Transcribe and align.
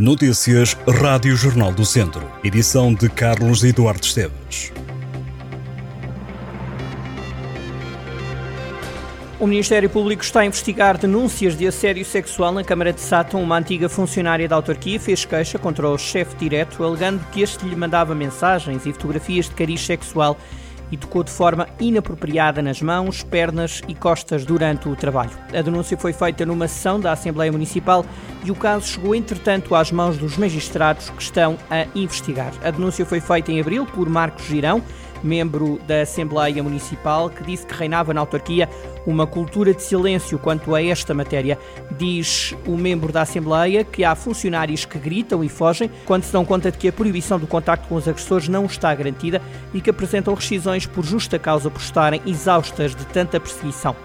Notícias 0.00 0.76
Rádio 0.86 1.34
Jornal 1.34 1.72
do 1.72 1.84
Centro. 1.84 2.30
Edição 2.44 2.94
de 2.94 3.08
Carlos 3.08 3.64
Eduardo 3.64 4.06
Esteves. 4.06 4.72
O 9.40 9.46
Ministério 9.48 9.90
Público 9.90 10.22
está 10.22 10.42
a 10.42 10.46
investigar 10.46 10.96
denúncias 10.96 11.58
de 11.58 11.66
assédio 11.66 12.04
sexual 12.04 12.52
na 12.52 12.62
Câmara 12.62 12.92
de 12.92 13.00
Sátão. 13.00 13.42
Uma 13.42 13.58
antiga 13.58 13.88
funcionária 13.88 14.48
da 14.48 14.54
autarquia 14.54 15.00
fez 15.00 15.24
queixa 15.24 15.58
contra 15.58 15.88
o 15.88 15.98
chefe 15.98 16.36
direto, 16.36 16.84
alegando 16.84 17.26
que 17.32 17.42
este 17.42 17.66
lhe 17.66 17.74
mandava 17.74 18.14
mensagens 18.14 18.86
e 18.86 18.92
fotografias 18.92 19.46
de 19.46 19.56
cariz 19.56 19.80
sexual 19.84 20.38
e 20.90 20.96
tocou 20.96 21.22
de 21.22 21.30
forma 21.30 21.68
inapropriada 21.80 22.62
nas 22.62 22.80
mãos, 22.80 23.22
pernas 23.22 23.82
e 23.88 23.94
costas 23.94 24.44
durante 24.44 24.88
o 24.88 24.96
trabalho. 24.96 25.30
A 25.52 25.62
denúncia 25.62 25.96
foi 25.96 26.12
feita 26.12 26.44
numa 26.46 26.68
sessão 26.68 26.98
da 26.98 27.12
Assembleia 27.12 27.52
Municipal 27.52 28.04
e 28.44 28.50
o 28.50 28.54
caso 28.54 28.86
chegou, 28.86 29.14
entretanto, 29.14 29.74
às 29.74 29.92
mãos 29.92 30.16
dos 30.16 30.36
magistrados 30.36 31.10
que 31.10 31.22
estão 31.22 31.56
a 31.70 31.86
investigar. 31.94 32.52
A 32.62 32.70
denúncia 32.70 33.04
foi 33.04 33.20
feita 33.20 33.52
em 33.52 33.60
abril 33.60 33.86
por 33.86 34.08
Marcos 34.08 34.46
Girão, 34.46 34.82
membro 35.22 35.78
da 35.86 36.02
Assembleia 36.02 36.62
Municipal, 36.62 37.30
que 37.30 37.42
disse 37.42 37.66
que 37.66 37.74
reinava 37.74 38.14
na 38.14 38.20
autarquia 38.20 38.68
uma 39.06 39.26
cultura 39.26 39.72
de 39.72 39.82
silêncio 39.82 40.38
quanto 40.38 40.74
a 40.74 40.82
esta 40.82 41.14
matéria. 41.14 41.58
Diz 41.96 42.54
o 42.66 42.76
membro 42.76 43.12
da 43.12 43.22
Assembleia 43.22 43.84
que 43.84 44.04
há 44.04 44.14
funcionários 44.14 44.84
que 44.84 44.98
gritam 44.98 45.42
e 45.42 45.48
fogem 45.48 45.90
quando 46.04 46.24
se 46.24 46.32
dão 46.32 46.44
conta 46.44 46.70
de 46.70 46.78
que 46.78 46.88
a 46.88 46.92
proibição 46.92 47.38
do 47.38 47.46
contacto 47.46 47.88
com 47.88 47.94
os 47.94 48.06
agressores 48.06 48.48
não 48.48 48.66
está 48.66 48.94
garantida 48.94 49.40
e 49.72 49.80
que 49.80 49.90
apresentam 49.90 50.34
rescisões 50.34 50.86
por 50.86 51.04
justa 51.04 51.38
causa 51.38 51.70
por 51.70 51.80
estarem 51.80 52.20
exaustas 52.26 52.94
de 52.94 53.06
tanta 53.06 53.40
perseguição. 53.40 53.96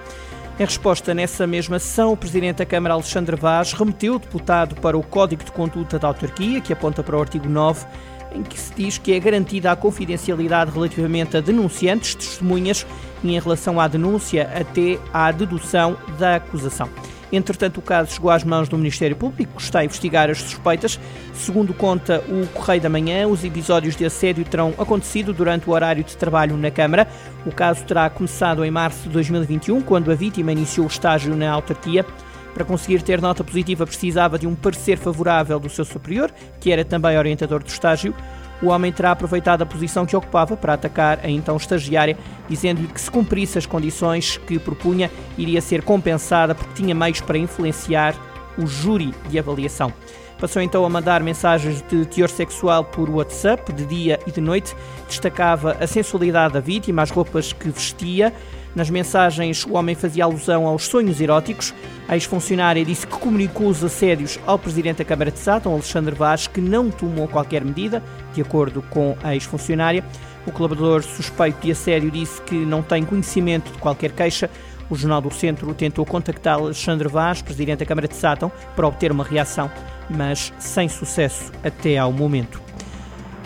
Em 0.60 0.66
resposta 0.66 1.16
nessa 1.16 1.48
mesma 1.48 1.80
sessão, 1.80 2.14
o 2.14 2.18
Presidente 2.18 2.58
da 2.58 2.66
Câmara, 2.66 2.94
Alexandre 2.94 3.36
Vaz, 3.36 3.74
remeteu 3.74 4.16
o 4.16 4.20
deputado 4.20 4.76
para 4.76 4.96
o 4.96 5.02
Código 5.02 5.44
de 5.44 5.52
Conduta 5.52 5.98
da 5.98 6.08
Autarquia, 6.08 6.62
que 6.62 6.72
aponta 6.72 7.02
para 7.02 7.18
o 7.18 7.20
artigo 7.20 7.50
9, 7.50 7.88
em 8.34 8.44
que 8.44 8.60
se 8.60 8.74
diz 8.74 8.98
que 8.98 9.14
é 9.14 9.20
garantida 9.20 9.72
a 9.72 9.76
confidencialidade 9.76 10.72
relativamente 10.72 11.38
a 11.38 11.42
denunciantes, 11.42 12.16
testemunhas 12.16 12.86
e 13.24 13.36
em 13.36 13.40
relação 13.40 13.80
à 13.80 13.88
denúncia 13.88 14.50
até 14.54 15.00
à 15.14 15.32
dedução 15.32 15.98
da 16.18 16.36
acusação. 16.36 16.90
Entretanto, 17.32 17.80
o 17.80 17.82
caso 17.82 18.14
chegou 18.14 18.30
às 18.30 18.44
mãos 18.44 18.70
do 18.70 18.78
Ministério 18.78 19.16
Público, 19.16 19.56
que 19.56 19.62
está 19.64 19.80
a 19.80 19.86
investigar 19.86 20.30
as 20.30 20.38
suspeitas. 20.38 21.00
Segundo 21.34 21.74
conta 21.74 22.24
o 22.30 22.46
Correio 22.50 22.82
da 22.82 22.90
Manhã, 22.90 23.28
os 23.28 23.44
episódios 23.44 23.96
de 23.96 24.06
assédio 24.06 24.46
terão 24.46 24.72
acontecido 24.78 25.34
durante 25.34 25.68
o 25.68 25.74
horário 25.74 26.04
de 26.04 26.16
trabalho 26.16 26.56
na 26.56 26.70
Câmara. 26.70 27.08
O 27.44 27.52
caso 27.52 27.84
terá 27.86 28.08
começado 28.08 28.64
em 28.64 28.70
março 28.70 29.04
de 29.04 29.10
2021, 29.10 29.82
quando 29.82 30.12
a 30.12 30.16
vítima 30.16 30.52
iniciou 30.52 30.86
o 30.86 30.90
estágio 30.90 31.36
na 31.36 31.52
autarquia. 31.52 32.06
Para 32.54 32.64
conseguir 32.64 33.02
ter 33.02 33.20
nota 33.20 33.44
positiva, 33.44 33.86
precisava 33.86 34.38
de 34.38 34.46
um 34.46 34.54
parecer 34.54 34.98
favorável 34.98 35.60
do 35.60 35.70
seu 35.70 35.84
superior, 35.84 36.32
que 36.60 36.72
era 36.72 36.86
também 36.86 37.18
orientador 37.18 37.64
do 37.64 37.68
estágio. 37.68 38.14
O 38.62 38.68
homem 38.68 38.92
terá 38.92 39.12
aproveitado 39.12 39.64
a 39.64 39.66
posição 39.66 40.06
que 40.06 40.16
ocupava 40.16 40.56
para 40.56 40.74
atacar 40.74 41.20
a 41.24 41.30
então 41.30 41.58
estagiária, 41.58 42.18
dizendo-lhe 42.48 42.88
que 42.88 43.02
se 43.02 43.10
cumprisse 43.12 43.58
as 43.58 43.66
condições 43.66 44.38
que 44.38 44.60
propunha, 44.60 45.12
iria 45.38 45.62
ser 45.62 45.82
compensada 45.82 46.54
porque 46.56 46.82
tinha 46.82 46.96
meios 46.96 47.20
para 47.20 47.38
influenciar 47.38 48.16
o 48.58 48.68
júri 48.68 49.14
de 49.30 49.40
avaliação. 49.40 49.92
Passou 50.40 50.62
então 50.62 50.84
a 50.84 50.90
mandar 50.90 51.24
mensagens 51.24 51.82
de 51.88 52.06
teor 52.06 52.30
sexual 52.30 52.84
por 52.84 53.10
WhatsApp, 53.10 53.72
de 53.72 53.86
dia 53.86 54.20
e 54.28 54.32
de 54.32 54.42
noite. 54.42 54.76
Destacava 55.08 55.78
a 55.80 55.88
sensualidade 55.88 56.54
da 56.54 56.60
vítima, 56.60 57.02
as 57.02 57.12
roupas 57.12 57.54
que 57.54 57.70
vestia. 57.70 58.34
Nas 58.76 58.90
mensagens, 58.90 59.66
o 59.66 59.74
homem 59.74 59.94
fazia 59.94 60.24
alusão 60.24 60.66
aos 60.66 60.86
sonhos 60.86 61.22
eróticos. 61.22 61.74
A 62.08 62.16
ex-funcionária 62.16 62.84
disse 62.84 63.06
que 63.06 63.18
comunicou 63.18 63.68
os 63.68 63.84
assédios 63.84 64.40
ao 64.48 64.58
presidente 64.58 64.98
da 64.98 65.06
Câmara 65.06 65.30
de 65.30 65.38
Sátão, 65.38 65.74
Alexandre 65.74 66.16
Vaz, 66.16 66.48
que 66.48 66.60
não 66.60 66.90
tomou 66.90 67.28
qualquer 67.28 67.64
medida, 67.64 68.02
de 68.34 68.42
acordo 68.42 68.82
com 68.90 69.16
a 69.24 69.36
ex-funcionária. 69.36 70.04
O 70.46 70.52
colaborador 70.52 71.04
suspeito 71.04 71.62
de 71.62 71.72
assédio 71.72 72.10
disse 72.10 72.42
que 72.42 72.56
não 72.56 72.82
tem 72.82 73.06
conhecimento 73.06 73.72
de 73.72 73.78
qualquer 73.78 74.12
queixa. 74.12 74.50
O 74.90 74.96
Jornal 74.96 75.22
do 75.22 75.32
Centro 75.32 75.74
tentou 75.74 76.06
contactar 76.06 76.56
Alexandre 76.56 77.08
Vaz, 77.08 77.42
presidente 77.42 77.80
da 77.80 77.86
Câmara 77.86 78.08
de 78.08 78.16
Sátão, 78.16 78.52
para 78.76 78.88
obter 78.88 79.12
uma 79.12 79.24
reação 79.24 79.72
mas 80.10 80.54
sem 80.60 80.88
sucesso 80.88 81.52
até 81.64 81.98
ao 81.98 82.12
momento. 82.12 82.63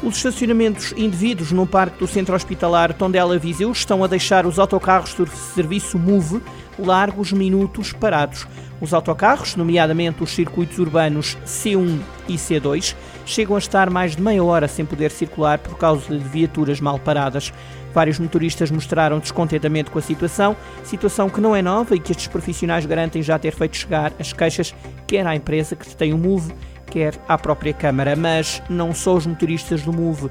Os 0.03 0.17
estacionamentos 0.17 0.93
indevidos 0.95 1.51
no 1.51 1.65
parque 1.65 1.97
do 1.97 2.07
Centro 2.07 2.35
Hospitalar 2.35 2.93
Tondela 2.93 3.37
Viseu 3.39 3.71
estão 3.71 4.03
a 4.03 4.07
deixar 4.07 4.45
os 4.45 4.59
autocarros 4.59 5.15
do 5.15 5.25
serviço 5.25 5.97
MOVE 5.97 6.41
largos 6.77 7.31
minutos 7.31 7.93
parados. 7.93 8.47
Os 8.79 8.93
autocarros, 8.93 9.55
nomeadamente 9.55 10.21
os 10.21 10.29
circuitos 10.29 10.77
urbanos 10.77 11.35
C1 11.43 11.99
e 12.27 12.35
C2, 12.35 12.95
chegam 13.25 13.55
a 13.55 13.59
estar 13.59 13.89
mais 13.89 14.15
de 14.15 14.21
meia 14.21 14.43
hora 14.43 14.67
sem 14.67 14.85
poder 14.85 15.09
circular 15.09 15.57
por 15.57 15.75
causa 15.79 16.15
de 16.15 16.29
viaturas 16.29 16.79
mal 16.79 16.99
paradas. 16.99 17.51
Vários 17.91 18.19
motoristas 18.19 18.69
mostraram 18.69 19.17
descontentamento 19.17 19.89
com 19.89 19.97
a 19.97 20.03
situação, 20.03 20.55
situação 20.83 21.27
que 21.27 21.41
não 21.41 21.55
é 21.55 21.61
nova 21.63 21.95
e 21.95 21.99
que 21.99 22.11
estes 22.11 22.27
profissionais 22.27 22.85
garantem 22.85 23.23
já 23.23 23.39
ter 23.39 23.55
feito 23.55 23.75
chegar 23.75 24.13
as 24.19 24.31
queixas 24.31 24.75
quer 25.07 25.25
à 25.25 25.35
empresa 25.35 25.75
que 25.75 25.87
detém 25.87 26.13
o 26.13 26.17
MOVE, 26.17 26.53
quer 26.89 27.15
à 27.27 27.37
própria 27.37 27.73
Câmara. 27.73 28.15
Mas 28.15 28.61
não 28.69 28.93
só 28.93 29.15
os 29.15 29.25
motoristas 29.25 29.81
do 29.81 29.93
MOVE 29.93 30.29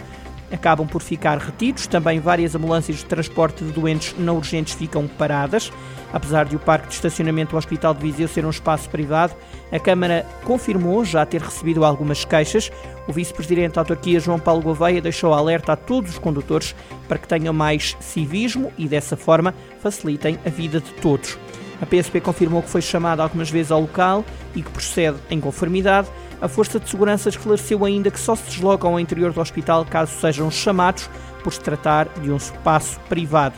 acabam 0.50 0.86
por 0.86 1.02
ficar 1.02 1.38
retidos. 1.38 1.86
Também 1.86 2.20
várias 2.20 2.54
ambulâncias 2.54 2.98
de 2.98 3.04
transporte 3.04 3.64
de 3.64 3.72
doentes 3.72 4.14
não 4.18 4.36
urgentes 4.36 4.74
ficam 4.74 5.06
paradas. 5.06 5.72
Apesar 6.12 6.46
de 6.46 6.56
o 6.56 6.58
parque 6.58 6.88
de 6.88 6.94
estacionamento 6.94 7.50
do 7.50 7.58
Hospital 7.58 7.92
de 7.92 8.00
Viseu 8.00 8.28
ser 8.28 8.46
um 8.46 8.50
espaço 8.50 8.88
privado, 8.88 9.34
a 9.72 9.78
Câmara 9.78 10.24
confirmou 10.44 11.04
já 11.04 11.26
ter 11.26 11.42
recebido 11.42 11.84
algumas 11.84 12.24
queixas. 12.24 12.70
O 13.08 13.12
vice-presidente 13.12 13.74
da 13.74 13.80
autarquia, 13.80 14.20
João 14.20 14.38
Paulo 14.38 14.62
Gouveia, 14.62 15.00
deixou 15.00 15.34
alerta 15.34 15.72
a 15.72 15.76
todos 15.76 16.12
os 16.12 16.18
condutores 16.18 16.74
para 17.08 17.18
que 17.18 17.28
tenham 17.28 17.52
mais 17.52 17.96
civismo 18.00 18.72
e, 18.78 18.88
dessa 18.88 19.16
forma, 19.16 19.54
facilitem 19.80 20.38
a 20.46 20.48
vida 20.48 20.80
de 20.80 20.92
todos. 20.94 21.36
A 21.82 21.86
PSP 21.86 22.20
confirmou 22.20 22.62
que 22.62 22.70
foi 22.70 22.80
chamada 22.80 23.22
algumas 23.22 23.50
vezes 23.50 23.70
ao 23.70 23.80
local 23.80 24.24
e 24.54 24.62
que 24.62 24.70
procede 24.70 25.18
em 25.28 25.40
conformidade. 25.40 26.08
A 26.40 26.48
Força 26.48 26.78
de 26.78 26.88
Segurança 26.88 27.30
esclareceu 27.30 27.84
ainda 27.84 28.10
que 28.10 28.20
só 28.20 28.34
se 28.36 28.44
deslocam 28.44 28.92
ao 28.92 29.00
interior 29.00 29.32
do 29.32 29.40
hospital 29.40 29.86
caso 29.86 30.12
sejam 30.20 30.50
chamados 30.50 31.08
por 31.42 31.52
se 31.52 31.60
tratar 31.60 32.08
de 32.20 32.30
um 32.30 32.36
espaço 32.36 33.00
privado. 33.08 33.54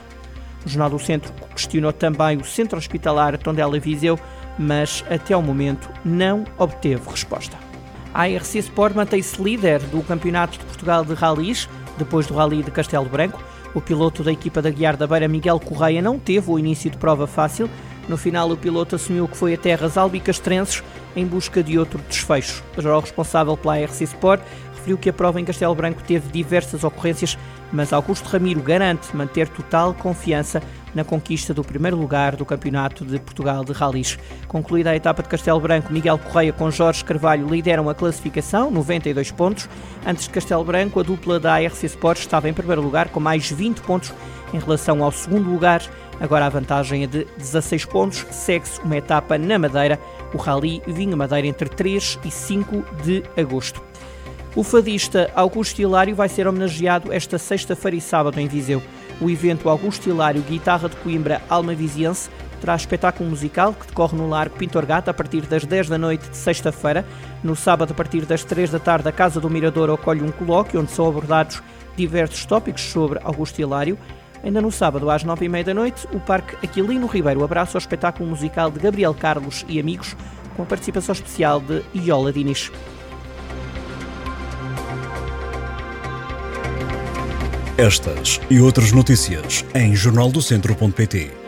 O 0.65 0.69
Jornal 0.69 0.91
do 0.91 0.99
Centro 0.99 1.33
questionou 1.55 1.93
também 1.93 2.37
o 2.37 2.45
Centro 2.45 2.79
Hospitalar 2.79 3.37
Tondela 3.39 3.79
Viseu, 3.81 4.19
mas 4.57 5.05
até 5.11 5.35
ao 5.35 5.43
momento 5.43 5.91
não 6.05 6.45
obteve 6.57 7.03
resposta. 7.11 7.57
A 8.15 8.23
ARC 8.23 8.55
Sport 8.55 8.95
mantém-se 8.95 9.43
líder 9.43 9.81
do 9.81 10.03
Campeonato 10.03 10.59
de 10.59 10.65
Portugal 10.65 11.05
de 11.05 11.15
Rallys, 11.15 11.69
depois 11.97 12.27
do 12.27 12.35
Rally 12.35 12.63
de 12.63 12.71
Castelo 12.71 13.09
Branco. 13.09 13.43
O 13.75 13.81
piloto 13.81 14.23
da 14.23 14.33
equipa 14.33 14.63
da 14.63 14.71
Guiar 14.71 14.97
da 14.97 15.07
Beira, 15.07 15.29
Miguel 15.29 15.61
Correia, 15.61 16.01
não 16.01 16.19
teve 16.19 16.51
o 16.51 16.59
início 16.59 16.91
de 16.91 16.97
prova 16.97 17.27
fácil, 17.27 17.69
no 18.09 18.17
final, 18.17 18.51
o 18.51 18.57
piloto 18.57 18.97
assumiu 18.97 19.29
que 19.29 19.37
foi 19.37 19.53
a 19.53 19.59
terras 19.59 19.99
albicastrenses 19.99 20.83
em 21.19 21.27
busca 21.27 21.63
de 21.63 21.79
outro 21.79 22.01
desfecho. 22.09 22.63
O 22.77 23.01
responsável 23.01 23.57
pela 23.57 23.79
RC 23.79 24.05
Sport 24.05 24.41
referiu 24.75 24.97
que 24.97 25.11
a 25.11 25.13
prova 25.13 25.41
em 25.41 25.45
Castelo 25.45 25.75
Branco 25.75 26.03
teve 26.03 26.31
diversas 26.31 26.85
ocorrências, 26.85 27.37
mas 27.73 27.93
Augusto 27.93 28.27
Ramiro 28.27 28.63
garante 28.63 29.15
manter 29.15 29.49
total 29.49 29.93
confiança 29.93 30.63
na 30.95 31.05
conquista 31.05 31.53
do 31.53 31.63
primeiro 31.63 31.97
lugar 31.97 32.37
do 32.37 32.45
Campeonato 32.45 33.05
de 33.05 33.19
Portugal 33.19 33.65
de 33.65 33.73
Rallys. 33.73 34.19
Concluída 34.47 34.91
a 34.91 34.97
etapa 34.97 35.23
de 35.23 35.29
Castelo 35.29 35.61
Branco, 35.61 35.93
Miguel 35.93 36.19
Correia 36.19 36.53
com 36.53 36.71
Jorge 36.71 37.05
Carvalho 37.05 37.47
lideram 37.47 37.89
a 37.89 37.95
classificação, 37.95 38.71
92 38.71 39.31
pontos. 39.33 39.69
Antes 40.07 40.25
de 40.25 40.31
Castelo 40.31 40.65
Branco, 40.65 41.01
a 41.01 41.03
dupla 41.03 41.39
da 41.39 41.55
ARC 41.55 41.85
Sport 41.85 42.21
estava 42.21 42.49
em 42.49 42.55
primeiro 42.55 42.81
lugar 42.81 43.09
com 43.09 43.21
mais 43.21 43.51
20 43.51 43.81
pontos 43.83 44.15
em 44.55 44.59
relação 44.59 45.03
ao 45.05 45.13
segundo 45.13 45.51
lugar. 45.51 45.83
Agora 46.21 46.47
a 46.47 46.49
vantagem 46.49 47.05
é 47.05 47.07
de 47.07 47.25
16 47.37 47.85
pontos. 47.85 48.27
Segue-se 48.31 48.81
uma 48.81 48.97
etapa 48.97 49.39
na 49.39 49.59
Madeira, 49.59 50.01
o 50.35 50.37
Rally 50.37 50.83
Vinho 50.87 51.17
Madeira 51.17 51.47
entre 51.47 51.69
3 51.69 52.19
e 52.25 52.31
5 52.31 52.85
de 53.03 53.23
agosto. 53.37 53.83
O 54.57 54.65
fadista 54.65 55.31
Augusto 55.35 55.81
Hilário 55.81 56.17
vai 56.17 56.29
ser 56.29 56.49
homenageado 56.49 57.13
esta 57.13 57.39
sexta-feira 57.39 57.97
e 57.97 58.01
sábado 58.01 58.41
em 58.41 58.49
Viseu. 58.49 58.83
O 59.21 59.31
evento 59.31 59.69
Augusto 59.69 60.09
Hilário 60.09 60.43
Guitarra 60.43 60.89
de 60.89 60.97
Coimbra 60.97 61.41
Alma 61.49 61.75
Viziense 61.75 62.31
terá 62.61 62.75
espetáculo 62.75 63.31
musical 63.31 63.73
que 63.73 63.87
decorre 63.87 64.17
no 64.17 64.29
Largo 64.29 64.57
Pintor 64.57 64.85
Gata 64.85 65.11
a 65.11 65.15
partir 65.15 65.43
das 65.43 65.65
10 65.65 65.89
da 65.89 65.99
noite 65.99 66.29
de 66.29 66.37
sexta-feira. 66.37 67.05
No 67.43 67.55
sábado, 67.55 67.93
a 67.93 67.95
partir 67.95 68.25
das 68.25 68.43
3 68.43 68.71
da 68.71 68.79
tarde, 68.81 69.09
a 69.09 69.13
Casa 69.13 69.41
do 69.41 69.51
Mirador 69.51 69.91
acolhe 69.91 70.23
um 70.23 70.33
colóquio 70.33 70.81
onde 70.81 70.91
são 70.91 71.09
abordados 71.09 71.63
diversos 71.97 72.45
tópicos 72.45 72.83
sobre 72.83 73.21
Augusto 73.23 73.61
Hilário. 73.61 73.99
Ainda 74.43 74.61
no 74.61 74.71
sábado, 74.71 75.11
às 75.11 75.25
nove 75.25 75.47
e 75.47 75.49
meia 75.49 75.65
da 75.65 75.75
noite, 75.75 76.07
o 76.13 76.21
Parque 76.21 76.57
Aquilino 76.65 77.07
Ribeiro 77.07 77.43
abraça 77.43 77.77
o 77.77 77.79
espetáculo 77.79 78.29
musical 78.29 78.71
de 78.71 78.79
Gabriel 78.79 79.15
Carlos 79.15 79.65
e 79.69 79.81
amigos, 79.81 80.17
com 80.57 80.63
a 80.63 80.67
participação 80.67 81.13
especial 81.13 81.61
de 81.61 81.83
Iola 81.95 82.33
Diniz. 82.33 82.71
Estas 87.77 88.41
e 88.51 88.61
outras 88.61 88.91
notícias 88.91 89.65
em 89.73 89.95
jornaldocentro.pt 89.95 91.48